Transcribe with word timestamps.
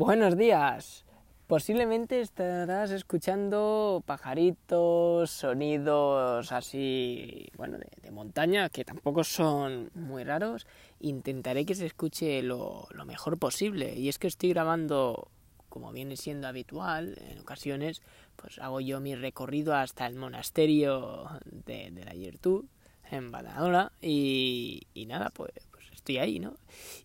Buenos 0.00 0.36
días. 0.36 1.04
Posiblemente 1.48 2.20
estarás 2.20 2.92
escuchando 2.92 4.00
pajaritos, 4.06 5.28
sonidos 5.28 6.52
así, 6.52 7.48
bueno, 7.56 7.78
de, 7.78 8.10
montaña, 8.12 8.68
que 8.68 8.84
tampoco 8.84 9.24
son 9.24 9.90
muy 9.94 10.22
raros. 10.22 10.68
Intentaré 11.00 11.66
que 11.66 11.74
se 11.74 11.86
escuche 11.86 12.44
lo, 12.44 12.86
mejor 13.06 13.40
posible. 13.40 13.92
Y 13.96 14.08
es 14.08 14.20
que 14.20 14.28
estoy 14.28 14.50
grabando, 14.50 15.32
como 15.68 15.90
viene 15.90 16.16
siendo 16.16 16.46
habitual, 16.46 17.18
en 17.28 17.40
ocasiones, 17.40 18.00
pues 18.36 18.60
hago 18.60 18.80
yo 18.80 19.00
mi 19.00 19.16
recorrido 19.16 19.74
hasta 19.74 20.06
el 20.06 20.14
monasterio 20.14 21.28
de, 21.44 21.90
la 22.04 22.14
Yertú, 22.14 22.68
en 23.10 23.32
Badalona, 23.32 23.90
y, 24.00 24.86
y 24.94 25.06
nada, 25.06 25.30
pues 25.30 25.67
estoy 26.08 26.18
ahí, 26.18 26.38
¿no? 26.38 26.54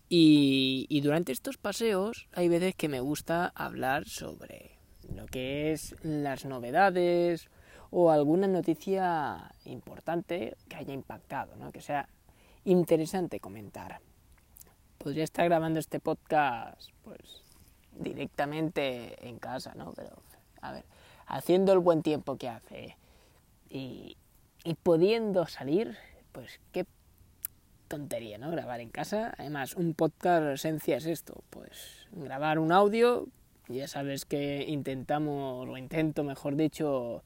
Y, 0.08 1.00
durante 1.02 1.32
estos 1.32 1.58
paseos 1.58 2.28
hay 2.32 2.48
veces 2.48 2.74
que 2.74 2.88
me 2.88 3.00
gusta 3.00 3.52
hablar 3.54 4.06
sobre 4.06 4.78
lo 5.14 5.26
que 5.26 5.72
es 5.72 5.94
las 6.02 6.46
novedades 6.46 7.50
o 7.90 8.10
alguna 8.10 8.46
noticia 8.46 9.52
importante 9.66 10.56
que 10.68 10.76
haya 10.76 10.94
impactado, 10.94 11.56
¿no? 11.56 11.70
Que 11.70 11.82
sea 11.82 12.08
interesante 12.64 13.40
comentar. 13.40 14.00
Podría 14.96 15.24
estar 15.24 15.44
grabando 15.44 15.80
este 15.80 16.00
podcast, 16.00 16.90
pues, 17.02 17.42
directamente 17.92 19.28
en 19.28 19.38
casa, 19.38 19.74
¿no? 19.74 19.92
Pero, 19.92 20.16
a 20.62 20.72
ver, 20.72 20.84
haciendo 21.26 21.74
el 21.74 21.80
buen 21.80 22.02
tiempo 22.02 22.36
que 22.36 22.48
hace 22.48 22.96
y, 23.68 24.16
y 24.64 24.74
pudiendo 24.74 25.46
salir, 25.46 25.98
pues, 26.32 26.58
¿qué 26.72 26.86
tontería, 27.94 28.38
¿no? 28.38 28.50
Grabar 28.50 28.80
en 28.80 28.90
casa. 28.90 29.32
Además, 29.38 29.76
un 29.76 29.94
podcast, 29.94 30.46
esencia 30.46 30.96
es 30.96 31.06
esto, 31.06 31.44
pues 31.50 32.08
grabar 32.10 32.58
un 32.58 32.72
audio, 32.72 33.28
ya 33.68 33.86
sabes 33.86 34.24
que 34.24 34.64
intentamos, 34.66 35.68
o 35.68 35.76
intento, 35.76 36.24
mejor 36.24 36.56
dicho, 36.56 37.22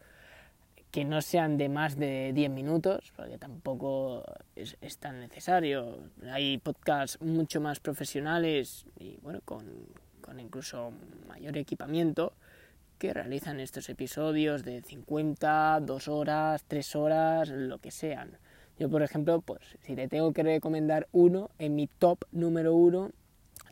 que 0.90 1.06
no 1.06 1.22
sean 1.22 1.56
de 1.56 1.70
más 1.70 1.96
de 1.96 2.32
10 2.34 2.50
minutos, 2.50 3.12
porque 3.16 3.38
tampoco 3.38 4.24
es, 4.56 4.98
tan 4.98 5.20
necesario. 5.20 5.98
Hay 6.30 6.58
podcasts 6.58 7.18
mucho 7.22 7.62
más 7.62 7.80
profesionales 7.80 8.84
y, 8.98 9.16
bueno, 9.22 9.40
con, 9.46 9.64
con 10.20 10.38
incluso 10.38 10.92
mayor 11.26 11.56
equipamiento 11.56 12.34
que 12.98 13.14
realizan 13.14 13.58
estos 13.60 13.88
episodios 13.88 14.64
de 14.64 14.82
50, 14.82 15.80
2 15.80 16.08
horas, 16.08 16.64
3 16.68 16.96
horas, 16.96 17.48
lo 17.48 17.78
que 17.78 17.90
sean. 17.90 18.38
Yo, 18.78 18.88
por 18.88 19.02
ejemplo, 19.02 19.40
pues 19.40 19.60
si 19.82 19.96
te 19.96 20.06
tengo 20.06 20.32
que 20.32 20.42
recomendar 20.42 21.08
uno, 21.10 21.50
en 21.58 21.74
mi 21.74 21.88
top 21.88 22.24
número 22.30 22.74
uno, 22.74 23.10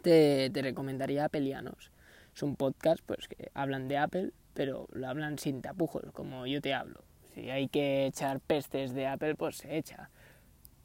te, 0.02 0.50
te 0.50 0.62
recomendaría 0.62 1.24
Apelianos. 1.24 1.92
Es 2.34 2.42
un 2.42 2.56
podcast 2.56 3.00
pues, 3.06 3.28
que 3.28 3.50
hablan 3.54 3.86
de 3.86 3.98
Apple, 3.98 4.32
pero 4.52 4.88
lo 4.92 5.08
hablan 5.08 5.38
sin 5.38 5.62
tapujos, 5.62 6.10
como 6.12 6.46
yo 6.46 6.60
te 6.60 6.74
hablo. 6.74 7.04
Si 7.34 7.50
hay 7.50 7.68
que 7.68 8.06
echar 8.06 8.40
pestes 8.40 8.94
de 8.94 9.06
Apple, 9.06 9.36
pues 9.36 9.58
se 9.58 9.76
echa. 9.76 10.10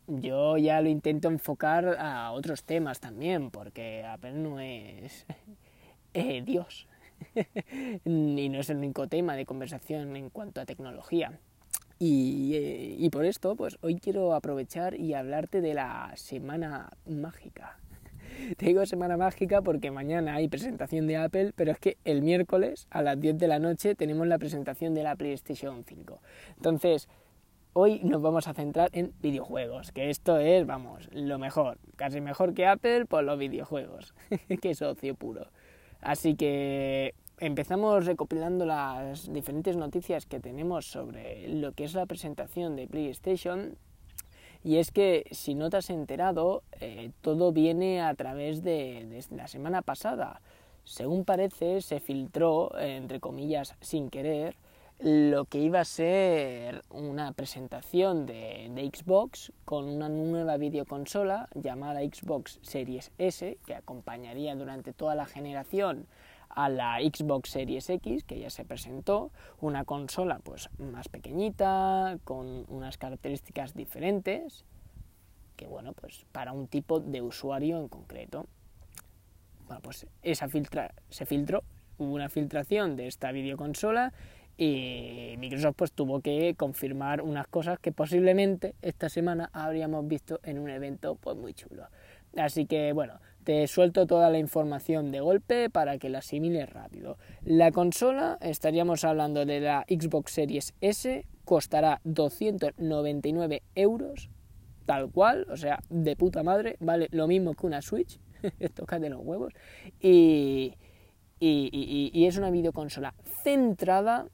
Yo 0.07 0.57
ya 0.57 0.81
lo 0.81 0.89
intento 0.89 1.27
enfocar 1.27 1.97
a 1.99 2.31
otros 2.31 2.63
temas 2.63 2.99
también, 2.99 3.49
porque 3.49 4.03
Apple 4.05 4.33
no 4.33 4.59
es 4.59 5.25
eh, 6.13 6.43
Dios. 6.45 6.87
y 8.05 8.49
no 8.49 8.59
es 8.59 8.69
el 8.69 8.77
único 8.77 9.07
tema 9.07 9.35
de 9.35 9.45
conversación 9.45 10.15
en 10.15 10.29
cuanto 10.29 10.61
a 10.61 10.65
tecnología. 10.65 11.39
Eh, 12.03 12.95
y, 12.97 13.09
por 13.11 13.25
esto, 13.25 13.55
pues 13.55 13.77
hoy 13.81 13.97
quiero 13.97 14.33
aprovechar 14.33 14.99
y 14.99 15.13
hablarte 15.13 15.61
de 15.61 15.75
la 15.75 16.11
Semana 16.15 16.89
Mágica. 17.05 17.77
Te 18.57 18.65
digo 18.65 18.83
Semana 18.87 19.17
Mágica 19.17 19.61
porque 19.61 19.91
mañana 19.91 20.33
hay 20.33 20.47
presentación 20.47 21.05
de 21.05 21.17
Apple, 21.17 21.53
pero 21.55 21.71
es 21.71 21.77
que 21.77 21.97
el 22.03 22.23
miércoles 22.23 22.87
a 22.89 23.03
las 23.03 23.19
10 23.19 23.37
de 23.37 23.47
la 23.47 23.59
noche 23.59 23.93
tenemos 23.93 24.25
la 24.25 24.39
presentación 24.39 24.95
de 24.95 25.03
la 25.03 25.15
PlayStation 25.15 25.83
5. 25.85 26.19
Entonces, 26.57 27.07
hoy 27.73 28.01
nos 28.03 28.23
vamos 28.23 28.47
a 28.47 28.55
centrar 28.55 28.89
en 28.93 29.13
videojuegos, 29.21 29.91
que 29.91 30.09
esto 30.09 30.39
es, 30.39 30.65
vamos, 30.65 31.07
lo 31.11 31.37
mejor. 31.37 31.77
Casi 31.97 32.19
mejor 32.19 32.55
que 32.55 32.65
Apple 32.65 33.05
por 33.05 33.23
los 33.23 33.37
videojuegos. 33.37 34.15
Qué 34.61 34.73
socio 34.73 35.13
puro. 35.13 35.51
Así 36.01 36.33
que 36.33 37.13
empezamos 37.41 38.05
recopilando 38.05 38.65
las 38.65 39.33
diferentes 39.33 39.75
noticias 39.75 40.27
que 40.27 40.39
tenemos 40.39 40.85
sobre 40.85 41.47
lo 41.47 41.73
que 41.73 41.85
es 41.85 41.95
la 41.95 42.05
presentación 42.05 42.75
de 42.75 42.87
PlayStation. 42.87 43.75
Y 44.63 44.77
es 44.77 44.91
que, 44.91 45.25
si 45.31 45.55
no 45.55 45.71
te 45.71 45.77
has 45.77 45.89
enterado, 45.89 46.61
eh, 46.79 47.09
todo 47.21 47.51
viene 47.51 47.99
a 47.99 48.13
través 48.13 48.61
de, 48.63 49.23
la 49.31 49.47
semana 49.47 49.81
pasada. 49.81 50.39
Según 50.83 51.25
parece, 51.25 51.81
se 51.81 51.99
filtró, 51.99 52.77
entre 52.77 53.19
comillas, 53.19 53.73
sin 53.81 54.11
querer, 54.11 54.55
lo 54.99 55.45
que 55.45 55.57
iba 55.57 55.79
a 55.79 55.85
ser 55.85 56.83
una 56.91 57.31
presentación 57.31 58.27
de, 58.27 58.69
de, 58.71 58.91
Xbox 58.95 59.51
con 59.65 59.85
una 59.85 60.09
nueva 60.09 60.57
videoconsola 60.57 61.49
llamada 61.55 62.01
Xbox 62.01 62.59
Series 62.61 63.11
S, 63.17 63.57
que 63.65 63.73
acompañaría 63.73 64.55
durante 64.55 64.93
toda 64.93 65.15
la 65.15 65.25
generación 65.25 66.05
a 66.55 66.69
la 66.69 66.99
Xbox 66.99 67.49
Series 67.49 67.89
X, 67.89 68.23
que 68.23 68.39
ya 68.39 68.49
se 68.49 68.65
presentó, 68.65 69.31
una 69.59 69.85
consola 69.85 70.39
pues 70.39 70.69
más 70.77 71.09
pequeñita, 71.09 72.17
con 72.23 72.65
unas 72.69 72.97
características 72.97 73.73
diferentes, 73.73 74.65
que 75.55 75.67
bueno, 75.67 75.93
pues 75.93 76.25
para 76.31 76.51
un 76.53 76.67
tipo 76.67 76.99
de 76.99 77.21
usuario 77.21 77.79
en 77.79 77.87
concreto. 77.87 78.45
Bueno, 79.67 79.81
pues 79.81 80.07
esa 80.21 80.49
filtra 80.49 80.93
se 81.09 81.25
filtró, 81.25 81.63
hubo 81.97 82.13
una 82.13 82.29
filtración 82.29 82.95
de 82.95 83.07
esta 83.07 83.31
videoconsola 83.31 84.13
y 84.57 85.35
Microsoft 85.39 85.75
pues 85.75 85.91
tuvo 85.91 86.21
que 86.21 86.55
confirmar 86.55 87.21
unas 87.21 87.47
cosas 87.47 87.79
que 87.79 87.91
posiblemente 87.91 88.75
esta 88.81 89.09
semana 89.09 89.49
habríamos 89.53 90.07
visto 90.07 90.39
en 90.43 90.59
un 90.59 90.69
evento 90.69 91.15
pues 91.15 91.37
muy 91.37 91.53
chulo. 91.53 91.87
Así 92.35 92.65
que 92.65 92.93
bueno, 92.93 93.19
te 93.43 93.67
suelto 93.67 94.05
toda 94.05 94.29
la 94.29 94.37
información 94.37 95.11
de 95.11 95.19
golpe 95.19 95.69
para 95.69 95.97
que 95.97 96.09
la 96.09 96.19
asimiles 96.19 96.69
rápido. 96.69 97.17
La 97.43 97.71
consola, 97.71 98.37
estaríamos 98.41 99.03
hablando 99.03 99.45
de 99.45 99.59
la 99.59 99.85
Xbox 99.87 100.31
Series 100.31 100.73
S, 100.81 101.25
costará 101.43 102.01
299 102.03 103.63
euros, 103.75 104.29
tal 104.85 105.09
cual, 105.11 105.47
o 105.49 105.57
sea, 105.57 105.79
de 105.89 106.15
puta 106.15 106.43
madre, 106.43 106.77
vale 106.79 107.07
lo 107.11 107.27
mismo 107.27 107.53
que 107.55 107.65
una 107.65 107.81
Switch, 107.81 108.19
de 108.41 109.09
los 109.09 109.21
huevos, 109.23 109.53
y, 109.99 110.75
y, 111.39 112.11
y 112.13 112.25
es 112.25 112.37
una 112.37 112.51
videoconsola 112.51 113.15
centrada, 113.43 114.27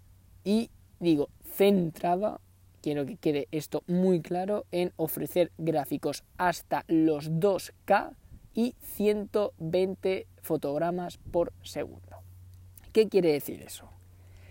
y 0.43 0.69
digo, 0.99 1.29
centrada 1.43 2.41
quiero 2.81 3.05
que 3.05 3.17
quede 3.17 3.47
esto 3.51 3.83
muy 3.87 4.21
claro, 4.21 4.65
en 4.71 4.93
ofrecer 4.95 5.51
gráficos 5.57 6.23
hasta 6.37 6.83
los 6.87 7.31
2K 7.31 8.15
y 8.53 8.75
120 8.81 10.27
fotogramas 10.41 11.17
por 11.17 11.53
segundo. 11.61 12.17
¿Qué 12.91 13.07
quiere 13.07 13.31
decir 13.31 13.61
eso? 13.61 13.89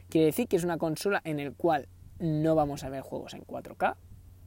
Quiere 0.08 0.26
decir 0.26 0.46
que 0.46 0.56
es 0.56 0.64
una 0.64 0.78
consola 0.78 1.20
en 1.24 1.44
la 1.44 1.50
cual 1.50 1.88
no 2.18 2.54
vamos 2.54 2.84
a 2.84 2.88
ver 2.88 3.00
juegos 3.00 3.34
en 3.34 3.44
4K, 3.44 3.96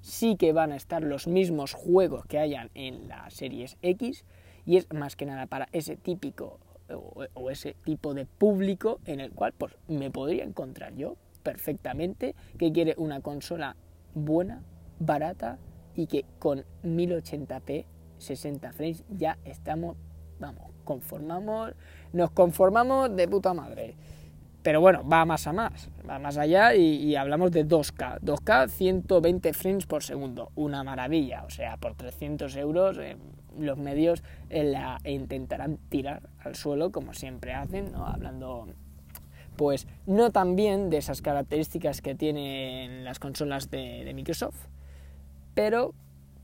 sí 0.01 0.37
que 0.37 0.53
van 0.53 0.71
a 0.71 0.75
estar 0.75 1.03
los 1.03 1.27
mismos 1.27 1.73
juegos 1.73 2.25
que 2.25 2.39
hayan 2.39 2.71
en 2.73 3.07
la 3.07 3.29
Series 3.29 3.77
X 3.81 4.23
y 4.65 4.77
es 4.77 4.87
más 4.93 5.15
que 5.15 5.25
nada 5.25 5.47
para 5.47 5.67
ese 5.71 5.97
típico 5.97 6.59
o, 7.33 7.49
ese 7.49 7.75
tipo 7.83 8.13
de 8.13 8.25
público 8.25 8.99
en 9.05 9.19
el 9.19 9.31
cual 9.31 9.53
pues, 9.57 9.75
me 9.87 10.09
podría 10.09 10.43
encontrar 10.43 10.95
yo 10.95 11.17
perfectamente 11.49 12.35
que 12.59 12.71
quiere 12.71 12.93
una 12.97 13.21
consola 13.21 13.75
buena, 14.13 14.61
barata 14.99 15.57
y 15.95 16.05
que 16.05 16.25
con 16.37 16.63
1080p 16.83 17.85
60 18.19 18.71
frames, 18.73 19.03
ya 19.09 19.37
estamos, 19.45 19.97
vamos, 20.39 20.71
conformamos, 20.83 21.73
nos 22.13 22.31
conformamos 22.31 23.15
de 23.15 23.27
puta 23.27 23.53
madre. 23.53 23.95
Pero 24.61 24.81
bueno, 24.81 25.07
va 25.07 25.25
más 25.25 25.47
a 25.47 25.53
más, 25.53 25.89
va 26.07 26.19
más 26.19 26.37
allá 26.37 26.75
y, 26.75 27.15
hablamos 27.15 27.49
de 27.51 27.65
2K. 27.65 28.19
2K, 28.19 28.67
120 28.67 29.53
frames 29.53 29.85
por 29.85 30.03
segundo, 30.03 30.51
una 30.55 30.83
maravilla. 30.83 31.45
O 31.45 31.49
sea, 31.49 31.77
por 31.77 31.95
300 31.95 32.55
euros 32.57 32.97
eh, 32.97 33.15
los 33.57 33.77
medios 33.77 34.21
eh, 34.49 34.65
la 34.65 34.99
intentarán 35.05 35.77
tirar 35.87 36.29
al 36.39 36.55
suelo 36.55 36.91
como 36.91 37.13
siempre 37.13 37.53
hacen, 37.53 37.95
hablando 37.95 38.67
pues 39.59 39.89
no 40.05 40.31
tan 40.31 40.55
bien 40.55 40.89
de 40.89 40.95
esas 40.95 41.21
características 41.21 42.01
que 42.01 42.15
tienen 42.15 43.03
las 43.03 43.19
consolas 43.19 43.69
de, 43.69 44.09
Microsoft, 44.15 44.55
pero 45.53 45.93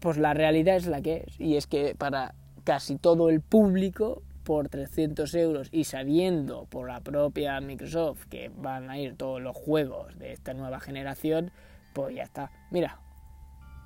pues 0.02 0.18
la 0.18 0.34
realidad 0.34 0.76
es 0.76 0.88
la 0.88 1.02
que 1.02 1.24
es. 1.26 1.40
Y 1.40 1.56
es 1.56 1.66
que 1.66 1.96
para 1.96 2.36
casi 2.66 2.98
todo 2.98 3.30
el 3.30 3.40
público, 3.40 4.22
por 4.44 4.68
300 4.68 5.34
euros 5.36 5.70
y 5.72 5.86
sabiendo 5.86 6.66
por 6.66 6.90
la 6.90 7.00
propia 7.00 7.62
Microsoft 7.62 8.26
que 8.26 8.52
van 8.54 8.90
a 8.90 9.00
ir 9.00 9.16
todos 9.16 9.42
los 9.42 9.56
juegos 9.56 10.20
de 10.20 10.34
esta 10.34 10.54
nueva 10.54 10.82
generación, 10.82 11.52
pues 11.94 12.14
ya 12.14 12.24
está. 12.24 12.52
Mira, 12.70 13.00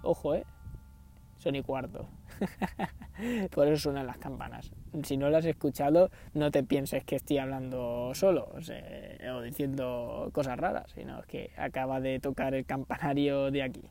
ojo, 0.01 0.33
¿eh? 0.33 0.43
Son 1.39 1.55
y 1.55 1.63
cuarto. 1.63 2.07
Por 3.51 3.67
eso 3.67 3.83
suenan 3.83 4.05
las 4.05 4.17
campanas. 4.17 4.71
Si 5.03 5.17
no 5.17 5.29
las 5.29 5.39
has 5.39 5.51
escuchado, 5.51 6.11
no 6.33 6.51
te 6.51 6.63
pienses 6.63 7.03
que 7.03 7.15
estoy 7.15 7.39
hablando 7.39 8.11
solo 8.13 8.51
o, 8.53 9.41
diciendo 9.41 10.29
cosas 10.31 10.59
raras, 10.59 10.91
sino 10.93 11.21
que 11.23 11.51
acaba 11.57 11.99
de 11.99 12.19
tocar 12.19 12.53
el 12.53 12.65
campanario 12.65 13.51
de 13.51 13.63
aquí. 13.63 13.81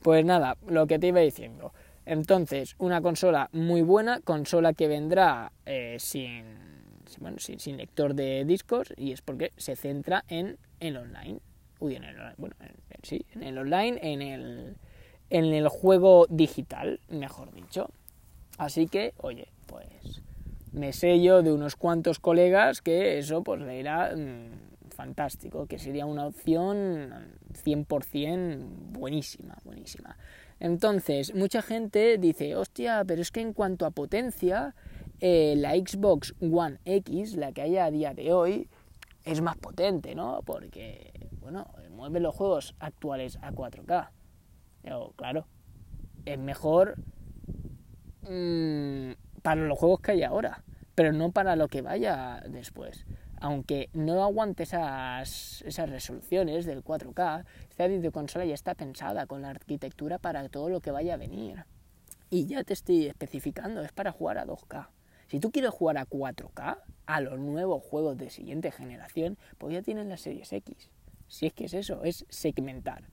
Pues 0.00 0.24
nada, 0.24 0.56
lo 0.66 0.86
que 0.86 0.98
te 0.98 1.08
iba 1.08 1.20
diciendo. 1.20 1.72
Entonces, 2.04 2.74
una 2.78 3.00
consola 3.00 3.48
muy 3.52 3.82
buena, 3.82 4.20
consola 4.20 4.72
que 4.72 4.88
vendrá 4.88 5.52
eh, 5.66 5.96
sin, 6.00 6.44
bueno, 7.20 7.36
sin, 7.38 7.76
lector 7.76 8.14
de 8.14 8.44
discos 8.44 8.92
y 8.96 9.12
es 9.12 9.22
porque 9.22 9.52
se 9.56 9.76
centra 9.76 10.24
en 10.28 10.58
el 10.80 10.96
online. 10.96 11.38
Uy, 11.78 11.96
en 11.96 12.04
el, 12.04 12.16
bueno, 12.38 12.56
sí, 13.02 13.24
en 13.34 13.44
el 13.44 13.58
online, 13.58 13.98
en 14.02 14.22
el, 14.22 14.76
en 15.32 15.46
el 15.46 15.66
juego 15.68 16.26
digital, 16.28 17.00
mejor 17.08 17.52
dicho. 17.54 17.88
Así 18.58 18.86
que, 18.86 19.14
oye, 19.16 19.48
pues 19.66 20.20
me 20.72 20.92
sello 20.92 21.42
de 21.42 21.50
unos 21.50 21.74
cuantos 21.74 22.18
colegas 22.18 22.82
que 22.82 23.18
eso 23.18 23.42
pues 23.42 23.62
le 23.62 23.80
irá 23.80 24.14
mm, 24.14 24.90
fantástico, 24.90 25.66
que 25.66 25.78
sería 25.78 26.04
una 26.04 26.26
opción 26.26 27.38
100% 27.64 28.58
buenísima, 28.92 29.56
buenísima. 29.64 30.18
Entonces, 30.60 31.34
mucha 31.34 31.62
gente 31.62 32.18
dice, 32.18 32.54
hostia, 32.54 33.02
pero 33.06 33.22
es 33.22 33.30
que 33.30 33.40
en 33.40 33.54
cuanto 33.54 33.86
a 33.86 33.90
potencia, 33.90 34.74
eh, 35.20 35.54
la 35.56 35.72
Xbox 35.72 36.34
One 36.42 36.78
X, 36.84 37.36
la 37.36 37.52
que 37.52 37.62
hay 37.62 37.78
a 37.78 37.90
día 37.90 38.12
de 38.12 38.34
hoy, 38.34 38.68
es 39.24 39.40
más 39.40 39.56
potente, 39.56 40.14
¿no? 40.14 40.42
Porque, 40.44 41.10
bueno, 41.40 41.68
mueve 41.90 42.20
los 42.20 42.34
juegos 42.34 42.74
actuales 42.80 43.38
a 43.40 43.50
4K. 43.52 44.10
Pero, 44.82 45.12
claro, 45.16 45.46
es 46.24 46.38
mejor 46.38 46.96
mmm, 48.22 49.12
para 49.42 49.62
los 49.62 49.78
juegos 49.78 50.00
que 50.00 50.12
hay 50.12 50.22
ahora, 50.22 50.64
pero 50.94 51.12
no 51.12 51.32
para 51.32 51.56
lo 51.56 51.68
que 51.68 51.82
vaya 51.82 52.42
después. 52.48 53.06
Aunque 53.40 53.90
no 53.92 54.22
aguante 54.22 54.62
esas, 54.62 55.62
esas 55.62 55.90
resoluciones 55.90 56.64
del 56.64 56.84
4K, 56.84 57.44
esta 57.70 57.88
videoconsola 57.88 58.44
ya 58.44 58.54
está 58.54 58.74
pensada 58.74 59.26
con 59.26 59.42
la 59.42 59.50
arquitectura 59.50 60.18
para 60.18 60.48
todo 60.48 60.68
lo 60.68 60.80
que 60.80 60.92
vaya 60.92 61.14
a 61.14 61.16
venir. 61.16 61.64
Y 62.30 62.46
ya 62.46 62.62
te 62.62 62.72
estoy 62.72 63.06
especificando, 63.06 63.82
es 63.82 63.92
para 63.92 64.12
jugar 64.12 64.38
a 64.38 64.46
2K. 64.46 64.88
Si 65.26 65.40
tú 65.40 65.50
quieres 65.50 65.70
jugar 65.70 65.98
a 65.98 66.06
4K, 66.06 66.78
a 67.06 67.20
los 67.20 67.38
nuevos 67.38 67.82
juegos 67.82 68.16
de 68.16 68.30
siguiente 68.30 68.70
generación, 68.70 69.38
pues 69.58 69.74
ya 69.74 69.82
tienen 69.82 70.08
las 70.08 70.20
series 70.20 70.52
X. 70.52 70.90
Si 71.26 71.46
es 71.46 71.52
que 71.52 71.64
es 71.64 71.74
eso, 71.74 72.04
es 72.04 72.26
segmentar. 72.28 73.08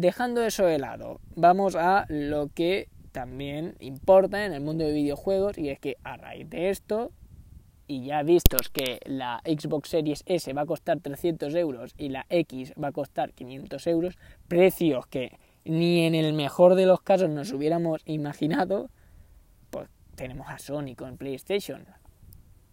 Dejando 0.00 0.42
eso 0.42 0.64
de 0.64 0.78
lado, 0.78 1.20
vamos 1.36 1.76
a 1.76 2.06
lo 2.08 2.48
que 2.48 2.88
también 3.12 3.76
importa 3.80 4.46
en 4.46 4.54
el 4.54 4.62
mundo 4.62 4.82
de 4.82 4.94
videojuegos 4.94 5.58
y 5.58 5.68
es 5.68 5.78
que 5.78 5.98
a 6.04 6.16
raíz 6.16 6.48
de 6.48 6.70
esto 6.70 7.12
y 7.86 8.06
ya 8.06 8.22
vistos 8.22 8.70
que 8.70 9.00
la 9.04 9.42
Xbox 9.44 9.90
Series 9.90 10.22
S 10.24 10.50
va 10.54 10.62
a 10.62 10.66
costar 10.66 11.00
300 11.00 11.54
euros 11.54 11.92
y 11.98 12.08
la 12.08 12.24
X 12.30 12.72
va 12.82 12.88
a 12.88 12.92
costar 12.92 13.34
500 13.34 13.86
euros, 13.88 14.16
precios 14.48 15.06
que 15.06 15.38
ni 15.66 16.06
en 16.06 16.14
el 16.14 16.32
mejor 16.32 16.76
de 16.76 16.86
los 16.86 17.02
casos 17.02 17.28
nos 17.28 17.52
hubiéramos 17.52 18.00
imaginado, 18.06 18.88
pues 19.68 19.90
tenemos 20.14 20.48
a 20.48 20.58
Sony 20.58 20.94
con 20.96 21.18
PlayStation. 21.18 21.84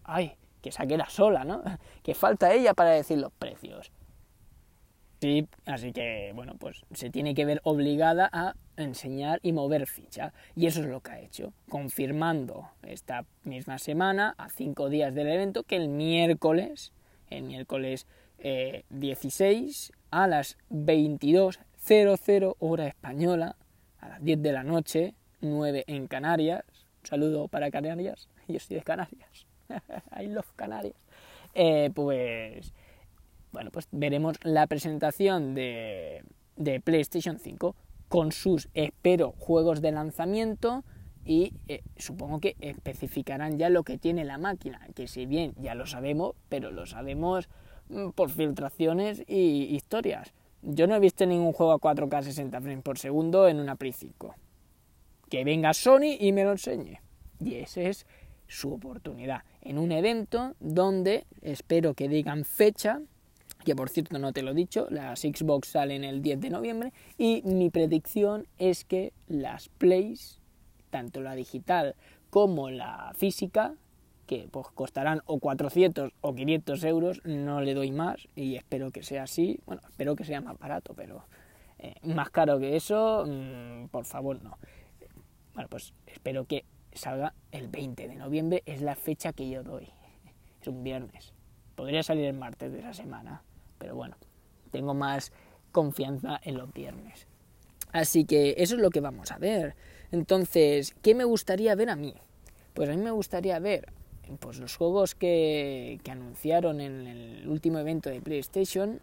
Ay, 0.02 0.32
que 0.62 0.72
saque 0.72 0.96
la 0.96 1.10
sola, 1.10 1.44
¿no? 1.44 1.60
Que 2.02 2.14
falta 2.14 2.54
ella 2.54 2.72
para 2.72 2.92
decir 2.92 3.18
los 3.18 3.32
precios. 3.32 3.92
Sí, 5.20 5.48
así 5.66 5.92
que, 5.92 6.32
bueno, 6.34 6.54
pues 6.58 6.84
se 6.92 7.10
tiene 7.10 7.34
que 7.34 7.44
ver 7.44 7.60
obligada 7.64 8.30
a 8.32 8.54
enseñar 8.76 9.40
y 9.42 9.52
mover 9.52 9.88
ficha. 9.88 10.32
Y 10.54 10.66
eso 10.66 10.80
es 10.80 10.86
lo 10.86 11.00
que 11.00 11.10
ha 11.10 11.20
hecho, 11.20 11.52
confirmando 11.68 12.70
esta 12.82 13.24
misma 13.42 13.78
semana, 13.78 14.36
a 14.38 14.48
cinco 14.48 14.88
días 14.88 15.14
del 15.14 15.28
evento, 15.28 15.64
que 15.64 15.74
el 15.76 15.88
miércoles, 15.88 16.92
el 17.30 17.42
miércoles 17.42 18.06
16, 18.90 19.90
eh, 19.90 19.94
a 20.10 20.28
las 20.28 20.56
22.00 20.70 22.56
hora 22.60 22.86
española, 22.86 23.56
a 24.00 24.08
las 24.08 24.22
10 24.22 24.40
de 24.42 24.52
la 24.52 24.62
noche, 24.62 25.14
9 25.40 25.84
en 25.88 26.06
Canarias, 26.06 26.64
saludo 27.02 27.48
para 27.48 27.72
Canarias, 27.72 28.28
yo 28.48 28.56
estoy 28.56 28.76
de 28.76 28.82
Canarias, 28.84 29.46
I 30.16 30.26
love 30.28 30.46
Canarias, 30.54 30.96
eh, 31.54 31.90
pues 31.92 32.72
bueno, 33.52 33.70
pues 33.70 33.88
veremos 33.90 34.36
la 34.42 34.66
presentación 34.66 35.54
de, 35.54 36.24
PlayStation 36.84 37.38
5 37.38 37.74
con 38.08 38.32
sus, 38.32 38.68
espero, 38.74 39.32
juegos 39.38 39.80
de 39.80 39.92
lanzamiento 39.92 40.84
y 41.24 41.52
eh, 41.68 41.82
supongo 41.96 42.40
que 42.40 42.56
especificarán 42.60 43.58
ya 43.58 43.68
lo 43.68 43.82
que 43.82 43.98
tiene 43.98 44.24
la 44.24 44.38
máquina, 44.38 44.86
que 44.94 45.06
si 45.06 45.26
bien 45.26 45.54
ya 45.56 45.74
lo 45.74 45.86
sabemos, 45.86 46.34
pero 46.48 46.70
lo 46.70 46.86
sabemos 46.86 47.48
mm, 47.88 48.10
por 48.10 48.30
filtraciones 48.30 49.22
y 49.26 49.74
historias. 49.74 50.32
Yo 50.62 50.86
no 50.86 50.94
he 50.94 51.00
visto 51.00 51.26
ningún 51.26 51.52
juego 51.52 51.72
a 51.72 51.78
4K 51.78 52.22
60 52.22 52.60
frames 52.60 52.82
por 52.82 52.98
segundo 52.98 53.46
en 53.48 53.60
una 53.60 53.76
Play 53.76 53.92
5. 53.92 54.34
Que 55.28 55.44
venga 55.44 55.74
Sony 55.74 56.16
y 56.18 56.32
me 56.32 56.44
lo 56.44 56.52
enseñe. 56.52 57.00
Y 57.38 57.54
esa 57.56 57.82
es 57.82 58.06
su 58.48 58.72
oportunidad. 58.72 59.44
En 59.60 59.78
un 59.78 59.92
evento 59.92 60.54
donde 60.58 61.26
espero 61.42 61.94
que 61.94 62.08
digan 62.08 62.44
fecha 62.44 63.02
que 63.68 63.76
por 63.76 63.90
cierto 63.90 64.18
no 64.18 64.32
te 64.32 64.40
lo 64.40 64.52
he 64.52 64.54
dicho, 64.54 64.86
las 64.88 65.20
Xbox 65.20 65.68
salen 65.68 66.02
el 66.02 66.22
10 66.22 66.40
de 66.40 66.48
noviembre 66.48 66.94
y 67.18 67.42
mi 67.44 67.68
predicción 67.68 68.46
es 68.56 68.86
que 68.86 69.12
las 69.26 69.68
Plays, 69.68 70.40
tanto 70.88 71.20
la 71.20 71.34
digital 71.34 71.94
como 72.30 72.70
la 72.70 73.12
física, 73.14 73.74
que 74.26 74.48
pues 74.50 74.68
costarán 74.68 75.20
o 75.26 75.38
400 75.38 76.12
o 76.18 76.34
500 76.34 76.82
euros, 76.84 77.20
no 77.26 77.60
le 77.60 77.74
doy 77.74 77.90
más 77.90 78.26
y 78.34 78.56
espero 78.56 78.90
que 78.90 79.02
sea 79.02 79.24
así, 79.24 79.60
bueno, 79.66 79.82
espero 79.86 80.16
que 80.16 80.24
sea 80.24 80.40
más 80.40 80.58
barato, 80.58 80.94
pero 80.96 81.26
eh, 81.78 81.96
más 82.04 82.30
caro 82.30 82.58
que 82.58 82.74
eso, 82.74 83.26
mm, 83.28 83.88
por 83.88 84.06
favor 84.06 84.42
no. 84.42 84.56
Bueno, 85.52 85.68
pues 85.68 85.92
espero 86.06 86.46
que 86.46 86.64
salga 86.94 87.34
el 87.52 87.68
20 87.68 88.08
de 88.08 88.14
noviembre, 88.14 88.62
es 88.64 88.80
la 88.80 88.94
fecha 88.94 89.34
que 89.34 89.50
yo 89.50 89.62
doy, 89.62 89.90
es 90.58 90.68
un 90.68 90.82
viernes. 90.82 91.34
Podría 91.74 92.02
salir 92.02 92.24
el 92.24 92.34
martes 92.34 92.72
de 92.72 92.78
esa 92.78 92.94
semana, 92.94 93.42
pero 93.78 93.94
bueno, 93.94 94.16
tengo 94.70 94.94
más 94.94 95.32
confianza 95.72 96.40
en 96.42 96.56
los 96.56 96.72
viernes. 96.72 97.26
Así 97.92 98.24
que 98.24 98.54
eso 98.58 98.74
es 98.74 98.80
lo 98.80 98.90
que 98.90 99.00
vamos 99.00 99.32
a 99.32 99.38
ver. 99.38 99.74
Entonces, 100.10 100.94
¿qué 101.02 101.14
me 101.14 101.24
gustaría 101.24 101.74
ver 101.74 101.90
a 101.90 101.96
mí? 101.96 102.14
Pues 102.74 102.88
a 102.88 102.92
mí 102.92 103.02
me 103.02 103.10
gustaría 103.10 103.58
ver 103.58 103.92
pues, 104.40 104.58
los 104.58 104.76
juegos 104.76 105.14
que, 105.14 106.00
que 106.02 106.10
anunciaron 106.10 106.80
en 106.80 107.06
el 107.06 107.48
último 107.48 107.78
evento 107.78 108.10
de 108.10 108.20
PlayStation, 108.20 109.00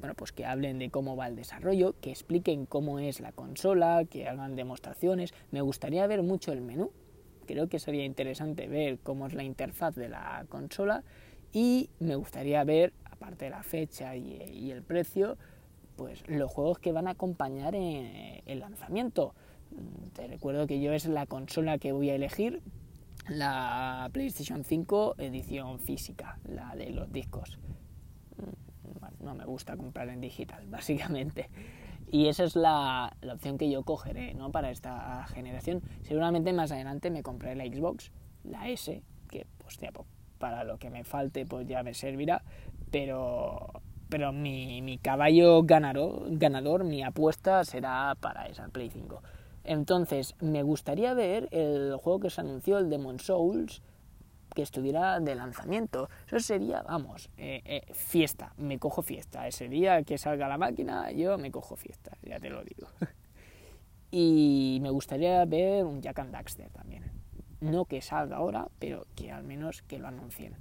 bueno, 0.00 0.14
pues 0.14 0.32
que 0.32 0.46
hablen 0.46 0.78
de 0.78 0.90
cómo 0.90 1.14
va 1.14 1.26
el 1.26 1.36
desarrollo, 1.36 1.94
que 2.00 2.10
expliquen 2.10 2.64
cómo 2.64 2.98
es 2.98 3.20
la 3.20 3.32
consola, 3.32 4.04
que 4.08 4.26
hagan 4.26 4.56
demostraciones. 4.56 5.34
Me 5.50 5.60
gustaría 5.60 6.06
ver 6.06 6.22
mucho 6.22 6.52
el 6.52 6.62
menú. 6.62 6.90
Creo 7.46 7.68
que 7.68 7.78
sería 7.78 8.04
interesante 8.04 8.66
ver 8.66 8.98
cómo 8.98 9.26
es 9.26 9.34
la 9.34 9.42
interfaz 9.42 9.94
de 9.94 10.08
la 10.08 10.46
consola 10.48 11.04
y 11.52 11.90
me 11.98 12.14
gustaría 12.14 12.64
ver 12.64 12.94
aparte 13.20 13.44
de 13.44 13.50
la 13.50 13.62
fecha 13.62 14.16
y, 14.16 14.70
el 14.70 14.82
precio, 14.82 15.36
pues 15.96 16.26
los 16.26 16.50
juegos 16.50 16.78
que 16.78 16.90
van 16.90 17.06
a 17.06 17.10
acompañar 17.10 17.74
en 17.74 18.42
el 18.46 18.60
lanzamiento. 18.60 19.34
Mm, 19.70 20.08
te 20.14 20.26
recuerdo 20.26 20.66
que 20.66 20.80
yo 20.80 20.92
es 20.94 21.04
la 21.06 21.26
consola 21.26 21.76
que 21.76 21.92
voy 21.92 22.08
a 22.08 22.14
elegir, 22.14 22.62
la 23.28 24.08
PlayStation 24.12 24.64
5 24.64 25.16
edición 25.18 25.78
física, 25.78 26.38
la 26.48 26.74
de 26.74 26.90
los 26.90 27.12
discos. 27.12 27.58
Mm, 28.38 29.24
no 29.24 29.34
me 29.34 29.44
gusta 29.44 29.76
comprar 29.76 30.08
en 30.08 30.22
digital, 30.22 30.66
básicamente. 30.70 31.50
Y 32.10 32.26
esa 32.26 32.44
es 32.44 32.56
la, 32.56 33.14
opción 33.30 33.58
que 33.58 33.70
yo 33.70 33.84
cogeré 33.84 34.32
¿no? 34.32 34.50
para 34.50 34.70
esta 34.70 35.26
generación. 35.26 35.82
Seguramente 36.02 36.54
más 36.54 36.72
adelante 36.72 37.10
me 37.10 37.22
compraré 37.22 37.54
la 37.54 37.64
Xbox, 37.64 38.10
la 38.44 38.68
S, 38.70 39.02
que 39.28 39.46
pues, 39.58 39.78
para 40.38 40.64
lo 40.64 40.78
que 40.78 40.88
me 40.88 41.04
falte 41.04 41.44
pues 41.44 41.68
ya 41.68 41.84
me 41.84 41.94
servirá, 41.94 42.42
pero, 42.90 43.82
pero 44.08 44.32
mi, 44.32 44.82
mi 44.82 44.98
caballo 44.98 45.62
ganador, 45.62 46.26
ganador, 46.30 46.84
mi 46.84 47.02
apuesta 47.02 47.64
será 47.64 48.16
para 48.20 48.46
esa 48.46 48.68
Play 48.68 48.90
5. 48.90 49.22
Entonces, 49.64 50.34
me 50.40 50.62
gustaría 50.62 51.14
ver 51.14 51.48
el 51.52 51.96
juego 51.96 52.20
que 52.20 52.30
se 52.30 52.40
anunció, 52.40 52.78
el 52.78 52.88
Demon 52.88 53.20
Souls, 53.20 53.82
que 54.54 54.62
estuviera 54.62 55.20
de 55.20 55.34
lanzamiento. 55.34 56.08
Eso 56.26 56.40
sería, 56.40 56.82
vamos, 56.82 57.30
eh, 57.36 57.62
eh, 57.64 57.92
fiesta, 57.92 58.52
me 58.56 58.78
cojo 58.78 59.02
fiesta. 59.02 59.46
Ese 59.46 59.68
día 59.68 60.02
que 60.02 60.18
salga 60.18 60.48
la 60.48 60.58
máquina, 60.58 61.10
yo 61.12 61.38
me 61.38 61.50
cojo 61.50 61.76
fiesta, 61.76 62.16
ya 62.22 62.38
te 62.40 62.50
lo 62.50 62.62
digo. 62.64 62.88
y 64.10 64.78
me 64.82 64.90
gustaría 64.90 65.44
ver 65.44 65.84
un 65.84 66.00
Jack 66.00 66.18
and 66.18 66.32
Daxter 66.32 66.70
también. 66.70 67.04
No 67.60 67.84
que 67.84 68.00
salga 68.00 68.36
ahora, 68.36 68.68
pero 68.78 69.06
que 69.14 69.30
al 69.30 69.44
menos 69.44 69.82
que 69.82 69.98
lo 69.98 70.08
anuncien. 70.08 70.56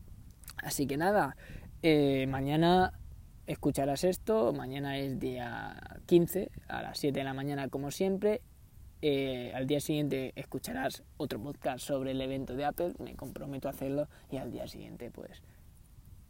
Así 0.58 0.86
que 0.86 0.98
nada, 0.98 1.38
eh, 1.82 2.28
mañana 2.28 2.94
escucharás 3.48 4.04
esto, 4.04 4.54
mañana 4.54 4.98
es 4.98 5.20
día 5.20 5.76
15 6.06 6.52
a 6.68 6.82
las 6.84 7.00
7 7.00 7.20
de 7.20 7.24
la 7.24 7.34
mañana 7.34 7.68
como 7.68 7.92
siempre 7.92 8.42
eh, 9.02 9.54
al 9.56 9.66
día 9.66 9.80
siguiente 9.80 10.34
escucharás 10.36 11.04
otro 11.16 11.42
podcast 11.42 11.86
sobre 11.86 12.12
el 12.12 12.20
evento 12.20 12.56
de 12.56 12.66
Apple, 12.66 12.94
me 13.00 13.16
comprometo 13.16 13.70
a 13.70 13.72
hacerlo, 13.72 14.10
y 14.30 14.38
al 14.38 14.52
día 14.52 14.68
siguiente 14.68 15.10
pues, 15.10 15.42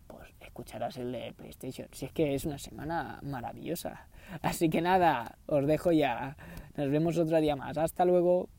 pues 0.06 0.29
escucharás 0.39 0.98
el 0.98 1.12
de 1.12 1.34
PlayStation. 1.34 1.88
Si 1.91 2.06
es 2.06 2.12
que 2.12 2.36
es 2.36 2.46
una 2.46 2.60
semana 2.60 3.20
maravillosa. 3.24 4.08
Así 4.44 4.70
que 4.70 4.82
nada, 4.82 5.39
os 5.48 5.65
dejo 5.65 5.91
ya. 5.91 6.38
Nos 6.75 6.91
vemos 6.91 7.18
otro 7.18 7.41
día 7.41 7.56
más. 7.56 7.77
Hasta 7.77 8.06
luego. 8.06 8.50